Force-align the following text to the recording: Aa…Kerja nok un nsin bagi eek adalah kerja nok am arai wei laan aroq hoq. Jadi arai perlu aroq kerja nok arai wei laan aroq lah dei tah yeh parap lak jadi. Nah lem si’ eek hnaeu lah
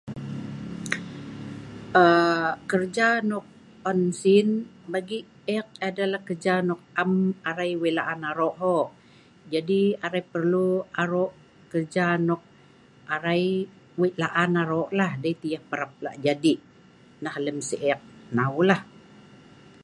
Aa…Kerja 2.01 3.09
nok 3.31 3.45
un 3.89 3.99
nsin 4.11 4.47
bagi 4.91 5.19
eek 5.55 5.67
adalah 5.89 6.21
kerja 6.27 6.55
nok 6.69 6.81
am 7.01 7.11
arai 7.49 7.71
wei 7.81 7.93
laan 7.97 8.21
aroq 8.31 8.53
hoq. 8.63 8.87
Jadi 9.53 9.81
arai 10.05 10.23
perlu 10.33 10.67
aroq 11.01 11.31
kerja 11.71 12.05
nok 12.29 12.43
arai 13.15 13.45
wei 13.99 14.11
laan 14.21 14.51
aroq 14.63 14.87
lah 14.99 15.11
dei 15.23 15.33
tah 15.41 15.49
yeh 15.53 15.63
parap 15.69 15.91
lak 16.05 16.15
jadi. 16.25 16.53
Nah 17.23 17.35
lem 17.45 17.57
si’ 17.67 17.75
eek 17.89 17.99
hnaeu 18.29 18.59
lah 18.69 18.81